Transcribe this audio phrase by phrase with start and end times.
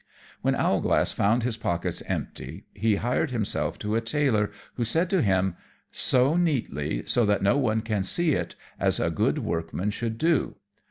[0.41, 5.21] _When Owlglass found his pockets empty, he hired himself to a Tailor, who said to
[5.21, 5.55] him,
[5.91, 10.55] "Sew neatly, so that no one can see it, as a good workman should do."